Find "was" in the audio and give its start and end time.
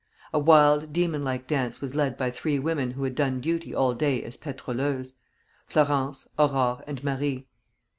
1.79-1.93